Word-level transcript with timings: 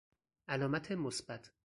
علامت 0.47 0.91
مثبت 0.91 1.51